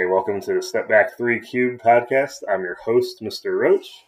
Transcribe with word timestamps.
Hey, 0.00 0.06
welcome 0.06 0.40
to 0.40 0.54
the 0.54 0.62
Step 0.62 0.88
Back 0.88 1.14
3 1.18 1.40
Cube 1.40 1.78
podcast. 1.78 2.36
I'm 2.48 2.62
your 2.62 2.76
host, 2.86 3.20
Mr. 3.20 3.58
Roach. 3.60 4.06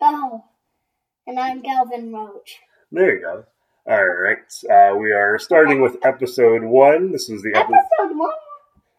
Oh, 0.00 0.42
and 1.24 1.38
I'm 1.38 1.62
Calvin 1.62 2.12
Roach. 2.12 2.58
There 2.90 3.14
you 3.14 3.20
go. 3.20 3.44
All 3.86 4.04
right. 4.04 4.38
Uh, 4.68 4.96
we 4.96 5.12
are 5.12 5.38
starting 5.38 5.80
with 5.80 6.04
episode 6.04 6.64
one. 6.64 7.12
This 7.12 7.30
is 7.30 7.44
the 7.44 7.54
epi- 7.54 7.72
Episode 7.74 8.18
one. 8.18 8.32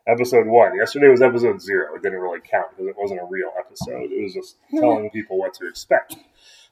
episode 0.08 0.48
one. 0.48 0.78
Yesterday 0.78 1.10
was 1.10 1.22
episode 1.22 1.62
zero. 1.62 1.94
It 1.96 2.02
didn't 2.02 2.20
really 2.20 2.40
count 2.40 2.68
because 2.70 2.88
it 2.88 2.96
wasn't 2.98 3.20
a 3.20 3.26
real 3.26 3.52
episode. 3.60 4.10
It 4.10 4.24
was 4.24 4.36
just 4.36 4.56
telling 4.72 5.10
people 5.10 5.38
what 5.38 5.54
to 5.56 5.68
expect. 5.68 6.16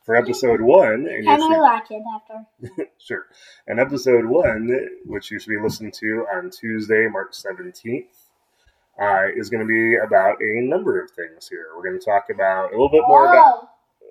For 0.08 0.16
episode 0.16 0.62
one, 0.62 1.06
and 1.06 1.18
you 1.18 1.26
Can 1.26 1.42
we 1.42 1.54
should, 1.54 1.60
watch 1.60 1.88
it 1.92 2.02
after? 2.16 2.86
sure, 2.98 3.26
and 3.68 3.78
episode 3.78 4.24
one, 4.26 4.70
which 5.06 5.30
you 5.30 5.38
should 5.38 5.50
be 5.50 5.60
listening 5.62 5.92
to 6.00 6.26
on 6.34 6.50
Tuesday, 6.50 7.10
March 7.12 7.34
seventeenth, 7.34 8.30
uh, 8.98 9.24
is 9.36 9.50
going 9.50 9.60
to 9.60 9.68
be 9.68 9.98
about 9.98 10.42
a 10.42 10.62
number 10.62 11.04
of 11.04 11.12
things. 11.12 11.50
Here, 11.50 11.68
we're 11.76 11.84
going 11.84 12.00
to 12.00 12.06
talk 12.06 12.30
about 12.34 12.70
a 12.70 12.72
little 12.72 12.90
bit 12.90 13.04
more 13.06 13.26
about 13.26 13.68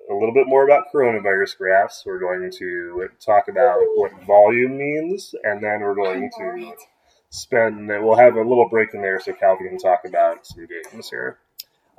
Oh, 0.09 0.13
a 0.13 0.13
little 0.13 0.35
bit 0.35 0.45
more 0.45 0.63
about 0.63 0.93
coronavirus 0.93 1.57
graphs. 1.57 2.03
We're 2.05 2.19
going 2.19 2.51
to 2.59 3.09
talk 3.19 3.47
about 3.47 3.79
what 3.95 4.11
volume 4.27 4.77
means, 4.77 5.33
and 5.43 5.63
then 5.63 5.81
we're 5.81 5.95
going 5.95 6.29
to 6.37 6.73
spend. 7.31 7.87
We'll 7.87 8.17
have 8.17 8.35
a 8.35 8.41
little 8.41 8.69
break 8.69 8.93
in 8.93 9.01
there 9.01 9.19
so 9.19 9.33
Calvin 9.33 9.69
can 9.69 9.79
talk 9.79 10.05
about 10.05 10.45
some 10.45 10.67
games 10.67 11.09
here. 11.09 11.39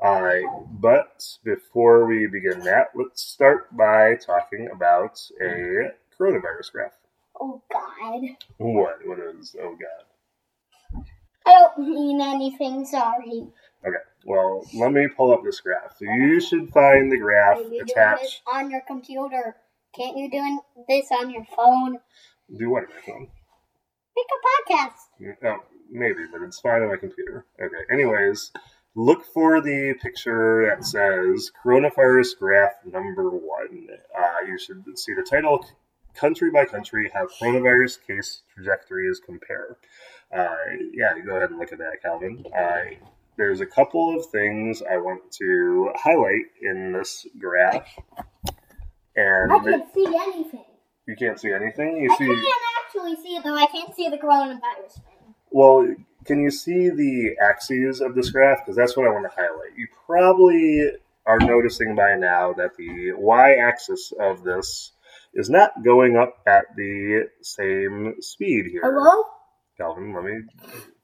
Uh, 0.02 0.40
but 0.80 1.24
before 1.44 2.06
we 2.06 2.26
begin 2.26 2.60
that, 2.60 2.88
let's 2.94 3.22
start 3.22 3.74
by 3.76 4.14
talking 4.14 4.68
about 4.72 5.20
a 5.40 5.90
coronavirus 6.18 6.72
graph. 6.72 6.92
oh 7.40 7.62
God. 7.72 8.20
What? 8.58 8.98
What 9.04 9.18
is? 9.18 9.56
Oh 9.60 9.76
God. 9.76 11.04
I 11.46 11.52
don't 11.52 11.88
mean 11.88 12.20
anything. 12.20 12.84
Sorry. 12.84 13.46
Okay. 13.84 13.96
Well, 14.24 14.64
let 14.74 14.92
me 14.92 15.08
pull 15.08 15.32
up 15.32 15.42
this 15.42 15.60
graph. 15.60 15.96
You 16.00 16.40
should 16.40 16.70
find 16.70 17.10
the 17.10 17.18
graph 17.18 17.56
Are 17.56 17.62
you 17.62 17.68
doing 17.70 17.78
this 17.80 17.90
attached. 17.92 18.42
on 18.52 18.70
your 18.70 18.82
computer? 18.82 19.56
Can't 19.96 20.16
you 20.16 20.30
doing 20.30 20.60
this 20.88 21.06
on 21.10 21.30
your 21.30 21.46
phone? 21.56 21.98
Do 22.56 22.70
what? 22.70 22.84
my 22.88 23.00
phone? 23.06 23.28
Make 24.16 24.26
a 24.30 24.74
podcast. 24.74 25.34
Oh, 25.44 25.64
maybe, 25.90 26.24
but 26.30 26.42
it's 26.42 26.60
fine 26.60 26.82
on 26.82 26.88
my 26.88 26.96
computer. 26.96 27.46
Okay. 27.60 27.82
Anyways, 27.90 28.52
look 28.94 29.24
for 29.24 29.60
the 29.60 29.94
picture 30.02 30.66
that 30.68 30.84
says 30.84 31.50
coronavirus 31.64 32.38
graph 32.38 32.72
number 32.84 33.30
one. 33.30 33.88
Uh, 34.16 34.46
you 34.46 34.58
should 34.58 34.84
see 34.98 35.14
the 35.14 35.22
title 35.22 35.64
country 36.14 36.50
by 36.50 36.64
country 36.64 37.10
how 37.14 37.26
coronavirus 37.40 37.98
case 38.06 38.42
trajectories 38.54 39.20
compare. 39.24 39.76
Uh, 40.36 40.56
yeah, 40.92 41.12
go 41.24 41.36
ahead 41.36 41.50
and 41.50 41.58
look 41.58 41.72
at 41.72 41.78
that, 41.78 41.98
Calvin. 42.02 42.44
Uh, 42.56 42.94
there's 43.36 43.60
a 43.60 43.66
couple 43.66 44.18
of 44.18 44.26
things 44.26 44.82
I 44.82 44.96
want 44.96 45.30
to 45.32 45.90
highlight 45.96 46.46
in 46.60 46.92
this 46.92 47.26
graph. 47.38 47.88
And 49.14 49.52
I 49.52 49.58
can't 49.60 49.94
see 49.94 50.06
anything. 50.06 50.64
you 51.06 51.16
can't 51.16 51.40
see 51.40 51.52
anything. 51.52 51.98
You 51.98 52.08
see 52.16 52.24
I 52.24 52.28
see. 52.28 52.34
can't 52.34 52.62
actually 52.84 53.16
see 53.22 53.36
it 53.36 53.44
though. 53.44 53.54
I 53.56 53.66
can't 53.66 53.94
see 53.94 54.08
the 54.08 54.18
coronavirus 54.18 54.94
thing. 54.94 55.34
Well, 55.50 55.86
can 56.28 56.42
you 56.42 56.50
see 56.50 56.90
the 56.90 57.36
axes 57.42 58.02
of 58.02 58.14
this 58.14 58.30
graph? 58.30 58.58
Because 58.58 58.76
that's 58.76 58.96
what 58.96 59.08
I 59.08 59.10
want 59.10 59.24
to 59.24 59.30
highlight. 59.34 59.76
You 59.76 59.88
probably 60.06 60.92
are 61.24 61.38
noticing 61.38 61.96
by 61.96 62.16
now 62.16 62.52
that 62.52 62.76
the 62.76 63.12
y-axis 63.12 64.12
of 64.20 64.44
this 64.44 64.92
is 65.32 65.48
not 65.48 65.82
going 65.82 66.18
up 66.18 66.42
at 66.46 66.66
the 66.76 67.28
same 67.40 68.14
speed 68.20 68.66
here. 68.70 68.82
Hello? 68.84 69.24
Calvin, 69.78 70.12
let 70.12 70.24
me 70.24 70.42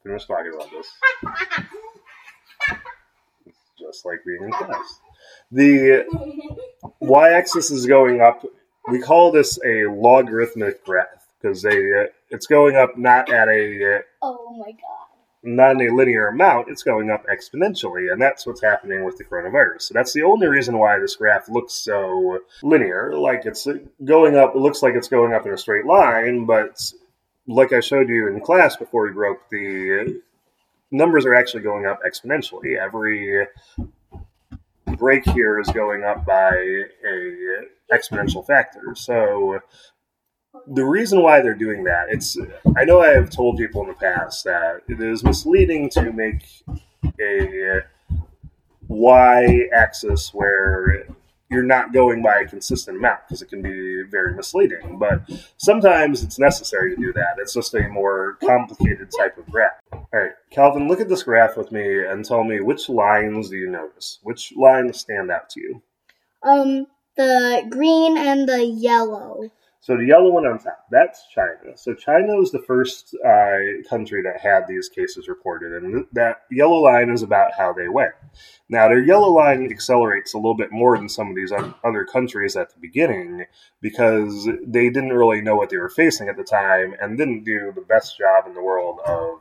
finish 0.03 0.27
talking 0.27 0.53
about 0.55 0.70
this. 0.70 0.92
It's 3.47 3.59
just 3.78 4.05
like 4.05 4.22
being 4.27 4.44
in 4.44 4.53
class. 4.53 5.00
The 5.50 6.05
y-axis 7.00 7.70
is 7.70 7.87
going 7.87 8.20
up. 8.20 8.44
We 8.88 9.00
call 9.00 9.32
this 9.32 9.59
a 9.65 9.87
logarithmic 9.87 10.84
graph 10.84 11.06
because 11.41 11.65
it's 11.65 12.47
going 12.47 12.76
up 12.76 12.99
not 12.99 13.32
at 13.32 13.49
a 13.49 14.03
oh 14.20 14.56
my 14.59 14.72
God. 14.72 15.03
Not 15.44 15.72
in 15.72 15.88
a 15.88 15.94
linear 15.94 16.28
amount, 16.28 16.69
it's 16.69 16.82
going 16.82 17.10
up 17.10 17.27
exponentially, 17.27 18.10
and 18.10 18.21
that's 18.21 18.47
what's 18.47 18.62
happening 18.62 19.05
with 19.05 19.19
the 19.19 19.25
coronavirus. 19.25 19.82
So 19.82 19.94
that's 19.94 20.12
the 20.12 20.22
only 20.22 20.47
reason 20.47 20.78
why 20.78 20.99
this 20.99 21.16
graph 21.16 21.49
looks 21.49 21.75
so 21.75 22.41
linear. 22.62 23.12
Like 23.15 23.44
it's 23.44 23.66
going 24.05 24.37
up, 24.37 24.56
it 24.56 24.59
looks 24.59 24.82
like 24.82 24.94
it's 24.94 25.09
going 25.09 25.34
up 25.34 25.47
in 25.47 25.53
a 25.53 25.59
straight 25.59 25.84
line, 25.84 26.47
but 26.47 26.93
like 27.47 27.72
I 27.72 27.81
showed 27.81 28.09
you 28.09 28.28
in 28.28 28.41
class 28.41 28.77
before 28.77 29.06
we 29.06 29.12
broke, 29.12 29.49
the 29.50 30.21
numbers 30.91 31.27
are 31.27 31.34
actually 31.34 31.62
going 31.62 31.87
up 31.87 32.00
exponentially. 32.03 32.78
Every 32.78 33.47
break 34.97 35.28
here 35.31 35.61
is 35.61 35.69
going 35.69 36.05
up 36.05 36.25
by 36.25 36.55
a 36.55 37.66
exponential 37.93 38.47
factor. 38.47 38.94
So 38.94 39.61
the 40.66 40.84
reason 40.84 41.22
why 41.22 41.41
they're 41.41 41.54
doing 41.54 41.84
that, 41.84 42.06
it's 42.09 42.37
I 42.76 42.84
know 42.84 43.00
I 43.00 43.09
have 43.09 43.31
told 43.31 43.59
people 43.59 43.82
in 43.82 43.88
the 43.88 43.94
past 43.94 44.44
that 44.44 44.82
it 44.88 45.00
is 45.00 45.25
misleading 45.25 45.91
to 45.91 46.12
make 46.12 46.44
a 47.20 47.81
y 48.88 49.69
axis 49.72 50.32
where 50.32 51.06
you're 51.50 51.62
not 51.62 51.93
going 51.93 52.22
by 52.22 52.41
a 52.41 52.48
consistent 52.48 52.97
amount 52.97 53.20
because 53.26 53.43
it 53.43 53.48
can 53.48 53.62
be 53.62 54.03
very 54.10 54.34
misleading. 54.34 54.98
But 54.98 55.31
sometimes 55.56 56.22
it's 56.22 56.38
necessary 56.38 56.94
to 56.94 57.00
do 57.00 57.12
that. 57.12 57.37
It's 57.38 57.54
just 57.54 57.75
a 57.75 57.88
more 57.88 58.38
complicated 58.44 59.10
type 59.16 59.37
of 59.38 59.47
graph. 59.50 59.72
All 59.93 60.09
right, 60.12 60.32
Calvin, 60.50 60.88
look 60.88 61.00
at 61.00 61.09
this 61.09 61.22
graph 61.22 61.56
with 61.56 61.70
me 61.70 62.04
and 62.04 62.25
tell 62.25 62.44
me 62.44 62.60
which 62.60 62.88
lines 62.88 63.50
do 63.50 63.56
you 63.56 63.70
notice? 63.70 64.19
Which 64.22 64.53
lines 64.56 65.00
stand 65.00 65.31
out 65.31 65.50
to 65.50 65.60
you? 65.60 65.82
Um, 66.43 66.87
the 67.16 67.66
green 67.70 68.16
and 68.19 68.48
the 68.48 68.64
yellow. 68.64 69.50
So 69.84 69.99
the 69.99 70.06
yellow 70.06 70.31
one 70.31 70.47
on 70.47 70.59
top, 70.59 70.87
that's 70.91 71.27
China. 71.27 71.77
So 71.77 71.93
China 71.93 72.37
was 72.37 72.50
the 72.50 72.62
first 72.62 73.15
uh, 73.22 73.87
country 73.87 74.22
that 74.22 74.41
had 74.41 74.67
these 74.67 74.89
cases 74.89 75.28
reported, 75.28 75.75
and 75.75 76.06
that 76.12 76.45
yellow 76.50 76.78
line 76.78 77.11
is 77.11 77.21
about 77.21 77.53
how 77.53 77.75
they 77.75 77.91
went. 77.91 78.15
Now 78.71 78.89
their 78.89 79.05
yellow 79.05 79.28
line 79.28 79.71
accelerates 79.71 80.33
a 80.33 80.39
little 80.39 80.55
bit 80.55 80.73
more 80.73 80.97
than 80.97 81.11
some 81.11 81.28
of 81.28 81.37
these 81.37 81.53
other 81.53 82.06
countries 82.06 82.56
at 82.56 82.71
the 82.71 82.81
beginning 82.81 83.44
because 83.83 84.49
they 84.67 84.89
didn't 84.89 85.12
really 85.12 85.43
know 85.43 85.55
what 85.55 85.69
they 85.69 85.77
were 85.77 85.91
facing 85.91 86.31
at 86.31 86.39
the 86.39 86.44
time 86.44 86.94
and 86.99 87.19
didn't 87.19 87.44
do 87.44 87.71
the 87.75 87.83
best 87.83 88.17
job 88.17 88.47
in 88.47 88.55
the 88.55 88.62
world 88.62 89.00
of 89.05 89.39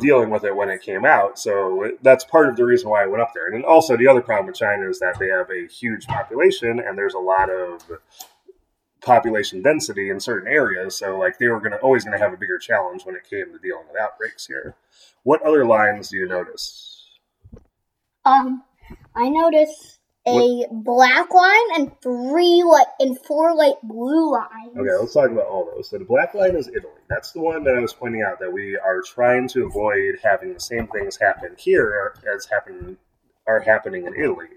dealing 0.00 0.30
with 0.30 0.44
it 0.44 0.54
when 0.54 0.68
it 0.68 0.82
came 0.82 1.04
out. 1.04 1.38
So 1.38 1.92
that's 2.02 2.24
part 2.24 2.48
of 2.48 2.56
the 2.56 2.64
reason 2.64 2.90
why 2.90 3.04
I 3.04 3.06
went 3.06 3.22
up 3.22 3.32
there. 3.34 3.52
And 3.52 3.64
also 3.64 3.96
the 3.96 4.08
other 4.08 4.20
problem 4.20 4.46
with 4.46 4.56
China 4.56 4.88
is 4.88 4.98
that 4.98 5.18
they 5.20 5.28
have 5.28 5.48
a 5.50 5.66
huge 5.68 6.06
population 6.06 6.80
and 6.80 6.98
there's 6.98 7.14
a 7.14 7.18
lot 7.18 7.50
of 7.50 7.82
population 9.02 9.62
density 9.62 10.10
in 10.10 10.20
certain 10.20 10.50
areas. 10.50 10.98
So 10.98 11.18
like 11.18 11.38
they 11.38 11.48
were 11.48 11.60
gonna 11.60 11.76
always 11.76 12.04
gonna 12.04 12.18
have 12.18 12.32
a 12.32 12.36
bigger 12.36 12.58
challenge 12.58 13.04
when 13.04 13.14
it 13.14 13.28
came 13.28 13.52
to 13.52 13.58
dealing 13.58 13.84
with 13.88 14.00
outbreaks 14.00 14.46
here. 14.46 14.74
What 15.24 15.42
other 15.42 15.66
lines 15.66 16.08
do 16.08 16.16
you 16.16 16.26
notice? 16.26 17.04
Um, 18.24 18.62
I 19.14 19.28
notice 19.28 19.98
a 20.26 20.66
black 20.70 21.34
line 21.34 21.66
and 21.74 21.92
three 22.00 22.62
like 22.62 22.86
and 23.00 23.18
four 23.26 23.54
light 23.56 23.74
blue 23.82 24.32
lines. 24.32 24.76
Okay, 24.76 24.94
let's 24.98 25.14
talk 25.14 25.30
about 25.30 25.46
all 25.46 25.64
those. 25.74 25.90
So 25.90 25.98
the 25.98 26.04
black 26.04 26.34
line 26.34 26.54
is 26.54 26.68
Italy. 26.68 26.92
That's 27.08 27.32
the 27.32 27.40
one 27.40 27.64
that 27.64 27.74
I 27.74 27.80
was 27.80 27.92
pointing 27.92 28.22
out 28.22 28.38
that 28.38 28.52
we 28.52 28.76
are 28.76 29.02
trying 29.02 29.48
to 29.48 29.66
avoid 29.66 30.18
having 30.22 30.54
the 30.54 30.60
same 30.60 30.86
things 30.86 31.16
happen 31.16 31.54
here 31.58 32.14
as 32.32 32.46
happen 32.46 32.98
are 33.46 33.60
happening 33.60 34.06
in 34.06 34.14
Italy. 34.14 34.48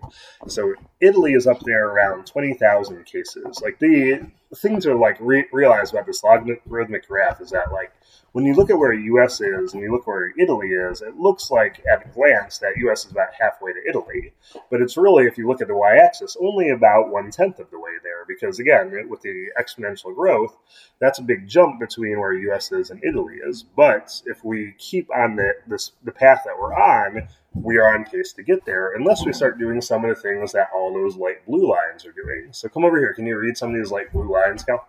So 0.47 0.73
Italy 1.01 1.33
is 1.33 1.47
up 1.47 1.59
there 1.61 1.87
around 1.87 2.25
twenty 2.27 2.53
thousand 2.53 3.05
cases. 3.05 3.61
Like 3.61 3.79
the 3.79 4.31
things 4.55 4.83
to 4.83 4.95
like 4.95 5.17
re- 5.19 5.47
realize 5.51 5.91
about 5.91 6.05
this 6.05 6.23
logarithmic 6.23 7.07
graph 7.07 7.41
is 7.41 7.49
that 7.49 7.71
like 7.71 7.91
when 8.35 8.43
you 8.43 8.53
look 8.53 8.69
at 8.69 8.77
where 8.77 8.91
U.S. 8.91 9.39
is 9.39 9.73
and 9.73 9.81
you 9.81 9.89
look 9.89 10.07
where 10.07 10.33
Italy 10.37 10.67
is, 10.67 11.01
it 11.01 11.15
looks 11.15 11.49
like 11.49 11.81
at 11.89 12.05
a 12.05 12.09
glance 12.09 12.57
that 12.57 12.75
U.S. 12.79 13.05
is 13.05 13.11
about 13.13 13.29
halfway 13.39 13.71
to 13.71 13.79
Italy. 13.87 14.33
But 14.69 14.81
it's 14.81 14.97
really, 14.97 15.23
if 15.23 15.37
you 15.37 15.47
look 15.47 15.61
at 15.61 15.69
the 15.69 15.77
y-axis, 15.77 16.35
only 16.41 16.71
about 16.71 17.11
one 17.11 17.31
tenth 17.31 17.59
of 17.59 17.71
the 17.71 17.79
way 17.79 17.91
there. 18.03 18.25
Because 18.27 18.59
again, 18.59 18.91
with 19.07 19.21
the 19.21 19.51
exponential 19.57 20.13
growth, 20.13 20.57
that's 20.99 21.19
a 21.19 21.23
big 21.23 21.47
jump 21.47 21.79
between 21.79 22.19
where 22.19 22.33
U.S. 22.33 22.73
is 22.73 22.89
and 22.89 23.01
Italy 23.05 23.35
is. 23.35 23.63
But 23.63 24.21
if 24.25 24.43
we 24.43 24.75
keep 24.79 25.09
on 25.15 25.37
the 25.37 25.53
this 25.65 25.93
the 26.03 26.11
path 26.11 26.41
that 26.43 26.59
we're 26.59 26.75
on, 26.75 27.29
we 27.53 27.77
are 27.77 27.95
on 27.95 28.03
pace 28.03 28.33
to 28.33 28.43
get 28.43 28.65
there, 28.65 28.95
unless 28.95 29.25
we 29.25 29.31
start 29.31 29.59
doing 29.59 29.79
some 29.79 30.03
of 30.03 30.13
the 30.13 30.21
things 30.21 30.51
that 30.51 30.71
all 30.75 30.91
those 30.93 31.15
light 31.15 31.45
blue 31.45 31.71
lines 31.71 32.05
are 32.05 32.11
doing. 32.11 32.49
So 32.51 32.67
come 32.67 32.83
over 32.83 32.97
here. 32.97 33.13
Can 33.13 33.27
you 33.27 33.37
read 33.37 33.55
some 33.55 33.69
of 33.69 33.77
these 33.77 33.91
light 33.91 34.11
blue 34.11 34.29
lines, 34.29 34.65
Cal? 34.65 34.85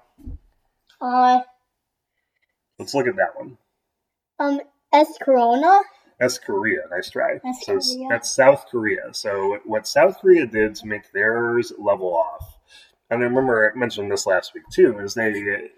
Uh, 1.01 1.43
Let's 2.79 2.95
look 2.95 3.07
at 3.07 3.17
that 3.17 3.37
one. 3.37 3.57
um, 4.39 4.61
S 4.93 5.19
Corona. 5.21 5.81
That's 6.21 6.39
Korea. 6.39 6.81
Nice 6.91 7.11
try. 7.11 7.39
That's 7.45 7.67
so 7.67 7.77
s- 7.77 7.93
Korea. 7.95 8.09
that's 8.11 8.31
South 8.31 8.67
Korea. 8.71 9.13
So 9.13 9.59
what 9.65 9.87
South 9.87 10.19
Korea 10.21 10.47
did 10.47 10.75
to 10.77 10.87
make 10.87 11.11
theirs 11.13 11.73
level 11.79 12.15
off, 12.17 12.59
and 13.11 13.21
I 13.21 13.25
remember 13.27 13.71
I 13.75 13.79
mentioned 13.79 14.11
this 14.11 14.27
last 14.27 14.55
week 14.55 14.65
too, 14.73 14.99
is 15.01 15.15
they 15.15 15.71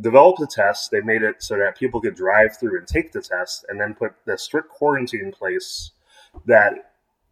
developed 0.00 0.40
a 0.40 0.46
test. 0.46 0.90
They 0.90 1.00
made 1.00 1.22
it 1.22 1.42
so 1.42 1.58
that 1.58 1.76
people 1.78 2.00
could 2.00 2.14
drive 2.14 2.56
through 2.58 2.78
and 2.78 2.86
take 2.86 3.12
the 3.12 3.20
test, 3.22 3.64
and 3.68 3.80
then 3.80 3.94
put 3.94 4.12
the 4.24 4.38
strict 4.38 4.68
quarantine 4.70 5.24
in 5.26 5.32
place 5.32 5.90
that 6.46 6.87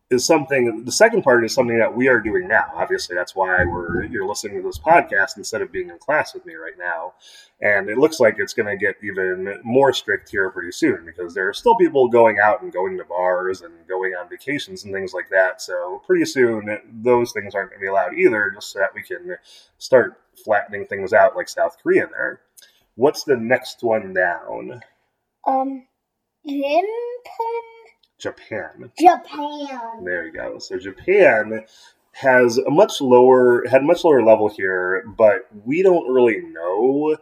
is 0.08 0.24
something 0.24 0.84
the 0.84 0.92
second 0.92 1.22
part 1.22 1.44
is 1.44 1.52
something 1.52 1.78
that 1.78 1.96
we 1.96 2.06
are 2.06 2.20
doing 2.20 2.46
now. 2.46 2.66
Obviously 2.74 3.16
that's 3.16 3.34
why 3.34 3.64
we're 3.64 4.04
you're 4.04 4.26
listening 4.26 4.58
to 4.58 4.62
this 4.62 4.78
podcast 4.78 5.36
instead 5.36 5.62
of 5.62 5.72
being 5.72 5.90
in 5.90 5.98
class 5.98 6.32
with 6.32 6.46
me 6.46 6.54
right 6.54 6.78
now. 6.78 7.14
And 7.60 7.88
it 7.88 7.98
looks 7.98 8.20
like 8.20 8.36
it's 8.38 8.54
going 8.54 8.68
to 8.68 8.76
get 8.76 8.96
even 9.02 9.58
more 9.64 9.92
strict 9.92 10.30
here 10.30 10.48
pretty 10.50 10.70
soon 10.70 11.04
because 11.04 11.34
there 11.34 11.48
are 11.48 11.54
still 11.54 11.74
people 11.74 12.08
going 12.08 12.38
out 12.38 12.62
and 12.62 12.72
going 12.72 12.98
to 12.98 13.04
bars 13.04 13.62
and 13.62 13.72
going 13.88 14.12
on 14.12 14.28
vacations 14.28 14.84
and 14.84 14.94
things 14.94 15.12
like 15.12 15.28
that. 15.30 15.60
So 15.60 16.02
pretty 16.06 16.26
soon 16.26 16.78
those 17.02 17.32
things 17.32 17.54
aren't 17.54 17.70
going 17.70 17.80
to 17.80 17.84
be 17.84 17.88
allowed 17.88 18.14
either 18.14 18.52
just 18.54 18.72
so 18.72 18.78
that 18.78 18.94
we 18.94 19.02
can 19.02 19.36
start 19.78 20.20
flattening 20.44 20.86
things 20.86 21.12
out 21.12 21.34
like 21.34 21.48
south 21.48 21.78
korea 21.82 22.06
there. 22.06 22.42
What's 22.94 23.24
the 23.24 23.36
next 23.36 23.82
one 23.82 24.14
down? 24.14 24.82
Um, 25.46 25.86
Japan. 26.46 26.84
Japan 28.18 28.90
Japan. 28.98 30.04
There 30.04 30.26
you 30.26 30.32
go. 30.32 30.58
So 30.58 30.78
Japan 30.78 31.64
has 32.12 32.58
a 32.58 32.70
much 32.70 33.00
lower 33.00 33.66
had 33.68 33.82
a 33.82 33.84
much 33.84 34.04
lower 34.04 34.22
level 34.22 34.48
here, 34.48 35.04
but 35.06 35.46
we 35.64 35.82
don't 35.82 36.12
really 36.12 36.40
know 36.40 37.16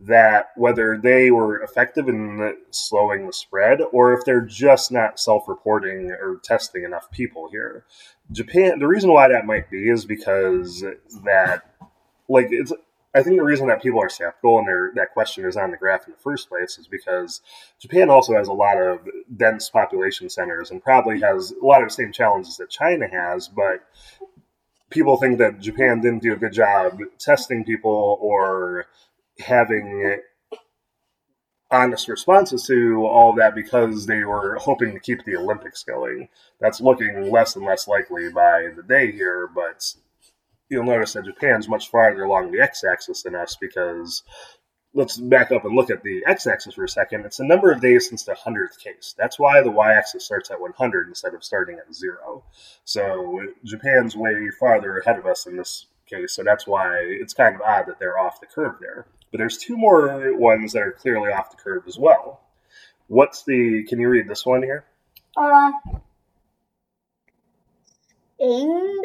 that 0.00 0.50
whether 0.56 0.96
they 0.96 1.30
were 1.30 1.60
effective 1.60 2.08
in 2.08 2.56
slowing 2.70 3.26
the 3.26 3.32
spread 3.32 3.80
or 3.92 4.14
if 4.14 4.24
they're 4.24 4.40
just 4.40 4.90
not 4.90 5.20
self-reporting 5.20 6.10
or 6.10 6.40
testing 6.42 6.84
enough 6.84 7.10
people 7.10 7.48
here. 7.50 7.84
Japan 8.32 8.78
the 8.78 8.88
reason 8.88 9.12
why 9.12 9.28
that 9.28 9.46
might 9.46 9.70
be 9.70 9.88
is 9.88 10.04
because 10.04 10.82
that 11.24 11.62
like 12.28 12.48
it's 12.50 12.72
I 13.12 13.22
think 13.22 13.36
the 13.36 13.44
reason 13.44 13.66
that 13.66 13.82
people 13.82 14.00
are 14.00 14.08
skeptical 14.08 14.58
and 14.58 14.68
that 14.94 15.12
question 15.12 15.44
is 15.44 15.56
on 15.56 15.72
the 15.72 15.76
graph 15.76 16.06
in 16.06 16.12
the 16.12 16.18
first 16.18 16.48
place 16.48 16.78
is 16.78 16.86
because 16.86 17.40
Japan 17.80 18.08
also 18.08 18.34
has 18.34 18.46
a 18.46 18.52
lot 18.52 18.80
of 18.80 19.00
dense 19.36 19.68
population 19.68 20.30
centers 20.30 20.70
and 20.70 20.82
probably 20.82 21.20
has 21.20 21.50
a 21.50 21.64
lot 21.64 21.82
of 21.82 21.88
the 21.88 21.94
same 21.94 22.12
challenges 22.12 22.56
that 22.58 22.70
China 22.70 23.08
has, 23.10 23.48
but 23.48 23.84
people 24.90 25.16
think 25.16 25.38
that 25.38 25.60
Japan 25.60 26.00
didn't 26.00 26.22
do 26.22 26.32
a 26.32 26.36
good 26.36 26.52
job 26.52 27.00
testing 27.18 27.64
people 27.64 28.18
or 28.20 28.86
having 29.40 30.20
honest 31.70 32.08
responses 32.08 32.64
to 32.64 33.06
all 33.06 33.32
that 33.34 33.54
because 33.54 34.06
they 34.06 34.24
were 34.24 34.56
hoping 34.56 34.92
to 34.92 35.00
keep 35.00 35.24
the 35.24 35.36
Olympics 35.36 35.84
going. 35.84 36.28
That's 36.60 36.80
looking 36.80 37.30
less 37.30 37.56
and 37.56 37.64
less 37.64 37.86
likely 37.86 38.28
by 38.28 38.68
the 38.74 38.82
day 38.82 39.12
here, 39.12 39.48
but 39.52 39.94
you'll 40.70 40.84
notice 40.84 41.12
that 41.12 41.26
Japan's 41.26 41.68
much 41.68 41.90
farther 41.90 42.22
along 42.22 42.52
the 42.52 42.60
x-axis 42.60 43.22
than 43.24 43.34
us 43.34 43.56
because 43.60 44.22
let's 44.94 45.18
back 45.18 45.52
up 45.52 45.64
and 45.64 45.74
look 45.74 45.90
at 45.90 46.02
the 46.02 46.22
x-axis 46.26 46.74
for 46.74 46.84
a 46.84 46.88
second. 46.88 47.26
It's 47.26 47.36
the 47.36 47.44
number 47.44 47.70
of 47.70 47.80
days 47.80 48.08
since 48.08 48.24
the 48.24 48.34
hundredth 48.34 48.78
case. 48.78 49.14
That's 49.18 49.38
why 49.38 49.62
the 49.62 49.70
y-axis 49.70 50.24
starts 50.24 50.50
at 50.50 50.60
100 50.60 51.08
instead 51.08 51.34
of 51.34 51.44
starting 51.44 51.78
at 51.78 51.94
zero. 51.94 52.44
So 52.84 53.40
Japan's 53.64 54.16
way 54.16 54.48
farther 54.58 54.98
ahead 54.98 55.18
of 55.18 55.26
us 55.26 55.46
in 55.46 55.56
this 55.56 55.86
case. 56.06 56.34
So 56.34 56.42
that's 56.44 56.66
why 56.66 56.98
it's 57.00 57.34
kind 57.34 57.54
of 57.54 57.60
odd 57.60 57.86
that 57.86 57.98
they're 57.98 58.18
off 58.18 58.40
the 58.40 58.46
curve 58.46 58.76
there. 58.80 59.06
But 59.30 59.38
there's 59.38 59.58
two 59.58 59.76
more 59.76 60.36
ones 60.36 60.72
that 60.72 60.82
are 60.82 60.92
clearly 60.92 61.30
off 61.30 61.50
the 61.50 61.56
curve 61.56 61.84
as 61.86 61.98
well. 61.98 62.40
What's 63.06 63.44
the? 63.44 63.84
Can 63.88 64.00
you 64.00 64.08
read 64.08 64.28
this 64.28 64.44
one 64.44 64.62
here? 64.62 64.84
Uh, 65.36 65.70
Sing, 68.40 69.02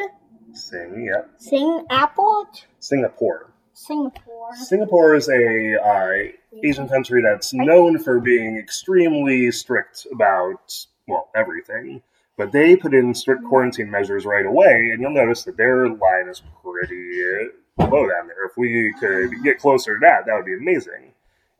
Sing, 0.55 1.05
yeah. 1.05 1.23
Sing 1.37 1.85
Apple, 1.89 2.47
Singapore. 2.79 3.51
Singapore. 3.73 4.55
Singapore 4.55 5.15
is 5.15 5.27
a 5.27 5.75
uh, 5.81 6.31
Asian 6.63 6.87
country 6.87 7.21
that's 7.21 7.53
known 7.53 7.99
for 7.99 8.19
being 8.19 8.57
extremely 8.57 9.51
strict 9.51 10.07
about 10.11 10.85
well 11.07 11.29
everything, 11.35 12.01
but 12.37 12.51
they 12.51 12.75
put 12.75 12.93
in 12.93 13.13
strict 13.13 13.43
quarantine 13.43 13.91
measures 13.91 14.25
right 14.25 14.45
away, 14.45 14.91
and 14.91 15.01
you'll 15.01 15.13
notice 15.13 15.43
that 15.43 15.57
their 15.57 15.89
line 15.89 16.29
is 16.29 16.41
pretty 16.63 17.49
low 17.77 18.07
down 18.07 18.27
there. 18.27 18.45
If 18.45 18.57
we 18.57 18.93
could 18.99 19.43
get 19.43 19.59
closer 19.59 19.95
to 19.95 19.99
that, 20.01 20.25
that 20.25 20.35
would 20.35 20.45
be 20.45 20.55
amazing. 20.55 21.11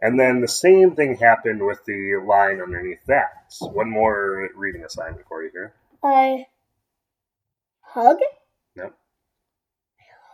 And 0.01 0.19
then 0.19 0.42
the 0.42 0.47
same 0.47 0.95
thing 0.95 1.18
happened 1.18 1.65
with 1.65 1.83
the 1.86 2.21
line 2.25 2.62
underneath 2.62 3.06
that. 3.07 3.53
One 3.59 3.89
more 3.89 4.50
reading 4.56 4.83
assignment 4.83 5.27
for 5.27 5.44
you 5.44 5.50
here. 5.51 5.74
Uh, 6.03 6.44
Hug. 7.81 8.18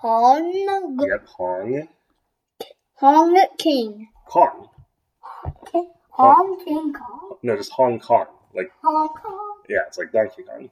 Hong. 0.01 0.97
Yep, 0.99 1.27
Hong 1.37 1.87
Hong 2.95 3.47
King. 3.59 4.07
Kong. 4.27 4.67
Hong 6.09 6.65
King 6.65 6.93
Kong. 6.93 7.37
No, 7.43 7.55
just 7.55 7.71
Hong 7.71 7.99
Kong. 7.99 8.25
Like 8.55 8.71
Hong 8.83 9.09
Kong. 9.09 9.57
yeah, 9.69 9.81
it's 9.87 9.99
like 9.99 10.11
Donkey 10.11 10.41
Kong. 10.43 10.69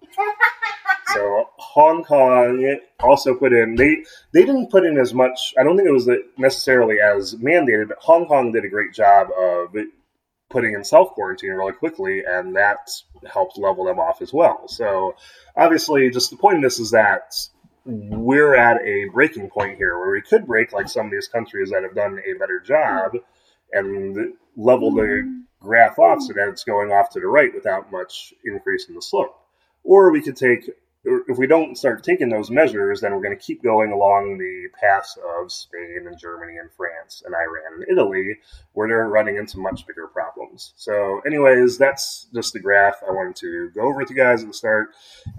So 1.14 1.50
Hong 1.58 2.04
Kong 2.04 2.80
also 3.00 3.36
put 3.36 3.54
in 3.54 3.76
they 3.76 4.04
they 4.34 4.46
didn't 4.46 4.72
put 4.72 4.84
in 4.86 4.98
as 4.98 5.14
much. 5.14 5.54
I 5.60 5.64
don't 5.64 5.78
think 5.78 5.88
it 5.88 5.94
was 5.94 6.10
necessarily 6.38 6.98
as 7.00 7.36
mandated, 7.36 7.90
but 7.90 7.98
Hong 8.00 8.26
Kong 8.26 8.52
did 8.52 8.66
a 8.66 8.70
great 8.70 8.94
job 8.94 9.28
of 9.38 9.76
putting 10.50 10.74
in 10.74 10.84
self 10.84 11.12
quarantine 11.12 11.52
really 11.52 11.74
quickly, 11.74 12.24
and 12.28 12.56
that 12.56 12.90
helped 13.32 13.58
level 13.58 13.86
them 13.86 14.00
off 14.00 14.22
as 14.22 14.34
well. 14.34 14.68
So 14.68 15.16
obviously, 15.56 16.10
just 16.10 16.32
the 16.32 16.38
point 16.38 16.58
of 16.58 16.64
this 16.64 16.80
is 16.80 16.92
that 16.92 17.36
we're 17.90 18.56
at 18.56 18.82
a 18.84 19.06
breaking 19.12 19.50
point 19.50 19.78
here 19.78 19.98
where 19.98 20.12
we 20.12 20.22
could 20.22 20.46
break 20.46 20.72
like 20.72 20.88
some 20.88 21.08
of 21.08 21.12
these 21.12 21.28
countries 21.28 21.72
that 21.72 21.84
have 21.84 21.96
done 21.96 22.20
a 22.20 22.38
better 22.38 22.60
job 22.60 23.14
and 23.72 24.34
level 24.56 24.92
the 24.92 25.02
mm-hmm. 25.02 25.40
graph 25.60 25.98
off 25.98 26.22
so 26.22 26.34
that 26.34 26.50
it's 26.50 26.64
going 26.64 26.92
off 26.92 27.10
to 27.12 27.20
the 27.20 27.28
right 27.28 27.54
without 27.54 27.92
much 27.92 28.34
increase 28.46 28.88
in 28.88 28.96
the 28.96 29.02
slope. 29.02 29.36
Or 29.84 30.12
we 30.12 30.22
could 30.22 30.36
take, 30.36 30.70
if 31.04 31.38
we 31.38 31.48
don't 31.48 31.78
start 31.78 32.04
taking 32.04 32.30
those 32.30 32.52
measures, 32.52 33.02
then 33.02 33.14
we're 33.14 33.22
going 33.22 33.38
to 33.38 33.44
keep 33.44 33.64
going 33.64 33.92
along 33.92 34.38
the 34.38 34.68
paths 34.80 35.18
of 35.40 35.52
Spain 35.52 36.06
and 36.06 36.20
Germany 36.20 36.58
and 36.58 36.70
France 36.72 37.24
and 37.26 37.34
Iran 37.34 37.82
and 37.82 37.86
Italy, 37.90 38.38
where 38.74 38.88
they're 38.88 39.08
running 39.08 39.38
into 39.38 39.58
much 39.58 39.88
bigger 39.88 40.08
problems. 40.08 40.74
So, 40.76 41.22
anyways, 41.26 41.78
that's 41.78 42.28
just 42.34 42.54
the 42.54 42.60
graph 42.60 43.02
I 43.08 43.12
wanted 43.12 43.38
to 43.38 43.72
go 43.72 43.82
over 43.82 44.00
with 44.00 44.10
you 44.10 44.16
guys 44.16 44.42
at 44.42 44.50
the 44.50 44.54
start, 44.54 44.90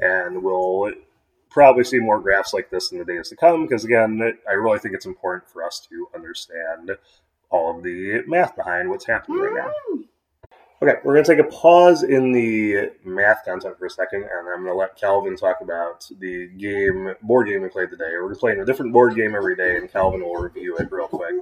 and 0.01 0.43
we'll 0.43 0.93
probably 1.51 1.85
see 1.85 1.99
more 1.99 2.21
graphs 2.21 2.55
like 2.55 2.71
this 2.71 2.93
in 2.93 2.99
the 2.99 3.05
days 3.05 3.29
to 3.29 3.37
come 3.37 3.67
because, 3.67 3.85
again, 3.85 4.39
I 4.49 4.53
really 4.53 4.79
think 4.79 4.95
it's 4.95 5.07
important 5.07 5.49
for 5.49 5.65
us 5.65 5.87
to 5.91 6.09
understand 6.15 6.93
all 7.51 7.77
of 7.77 7.83
the 7.83 8.23
math 8.27 8.57
behind 8.57 8.89
what's 8.89 9.07
happening 9.07 9.39
right 9.39 9.55
now. 9.55 9.73
Okay, 10.83 10.99
we're 11.05 11.13
going 11.13 11.25
to 11.25 11.37
take 11.37 11.45
a 11.45 11.51
pause 11.51 12.03
in 12.03 12.33
the 12.33 12.93
math 13.05 13.45
content 13.45 13.79
for 13.79 13.85
a 13.85 13.91
second, 13.91 14.23
and 14.23 14.49
I'm 14.49 14.63
going 14.63 14.73
to 14.73 14.75
let 14.75 14.97
Calvin 14.97 15.37
talk 15.37 15.61
about 15.61 16.09
the 16.21 16.49
game, 16.57 17.15
board 17.21 17.49
game 17.49 17.61
we 17.61 17.69
played 17.69 17.91
today. 17.91 18.13
We're 18.15 18.35
playing 18.35 18.61
a 18.61 18.65
different 18.65 18.95
board 18.95 19.15
game 19.15 19.35
every 19.35 19.57
day, 19.57 19.77
and 19.77 19.93
Calvin 19.93 20.23
will 20.23 20.37
review 20.37 20.79
it 20.79 20.91
real 20.91 21.07
quick. 21.07 21.35